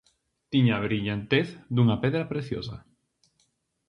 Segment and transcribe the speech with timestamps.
[0.51, 2.77] Tiña a brillantez dunha pedra preciosa.